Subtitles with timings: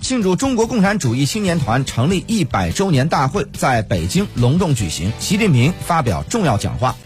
[0.00, 5.12] 庆祝中国共产主义青年团成立一百周年大会在北京隆重举行。
[5.18, 6.96] 习近平发表重要讲话。